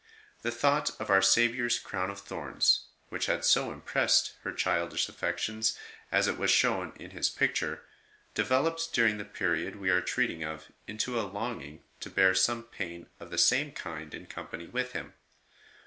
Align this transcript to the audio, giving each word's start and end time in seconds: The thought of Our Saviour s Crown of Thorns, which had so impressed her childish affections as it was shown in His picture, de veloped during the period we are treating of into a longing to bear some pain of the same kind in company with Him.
The 0.41 0.49
thought 0.49 0.99
of 0.99 1.11
Our 1.11 1.21
Saviour 1.21 1.67
s 1.67 1.77
Crown 1.77 2.09
of 2.09 2.21
Thorns, 2.21 2.85
which 3.09 3.27
had 3.27 3.45
so 3.45 3.71
impressed 3.71 4.33
her 4.41 4.51
childish 4.51 5.07
affections 5.07 5.77
as 6.11 6.25
it 6.27 6.39
was 6.39 6.49
shown 6.49 6.93
in 6.95 7.11
His 7.11 7.29
picture, 7.29 7.83
de 8.33 8.43
veloped 8.43 8.93
during 8.93 9.19
the 9.19 9.25
period 9.25 9.75
we 9.75 9.91
are 9.91 10.01
treating 10.01 10.43
of 10.43 10.71
into 10.87 11.19
a 11.19 11.21
longing 11.31 11.83
to 11.99 12.09
bear 12.09 12.33
some 12.33 12.63
pain 12.63 13.09
of 13.19 13.29
the 13.29 13.37
same 13.37 13.73
kind 13.73 14.15
in 14.15 14.25
company 14.25 14.65
with 14.65 14.93
Him. 14.93 15.13